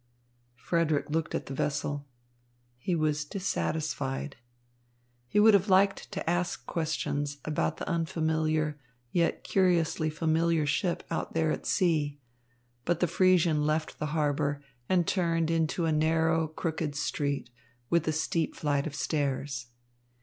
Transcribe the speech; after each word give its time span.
Frederick 0.55 1.11
looked 1.11 1.35
at 1.35 1.45
the 1.45 1.53
vessel. 1.53 2.07
He 2.79 2.95
was 2.95 3.23
dissatisfied. 3.23 4.35
He 5.27 5.39
would 5.39 5.53
have 5.53 5.69
liked 5.69 6.11
to 6.13 6.27
ask 6.27 6.65
questions 6.65 7.37
about 7.45 7.77
the 7.77 7.87
unfamiliar, 7.87 8.79
yet 9.11 9.43
curiously 9.43 10.09
familiar 10.09 10.65
ship 10.65 11.03
out 11.11 11.35
there 11.35 11.51
at 11.51 11.67
sea; 11.67 12.19
but 12.83 12.99
the 12.99 13.05
Friesian 13.05 13.63
left 13.63 13.99
the 13.99 14.07
harbour 14.07 14.63
and 14.89 15.05
turned 15.05 15.51
into 15.51 15.85
a 15.85 15.91
narrow, 15.91 16.47
crooked 16.47 16.95
street 16.95 17.51
with 17.91 18.07
a 18.07 18.11
steep 18.11 18.55
flight 18.55 18.87
of 18.87 18.95
stairs. 18.95 19.67